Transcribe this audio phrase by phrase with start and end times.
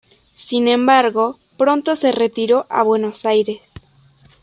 [0.33, 3.61] Sin embargo, pronto se retiró a Buenos Aires.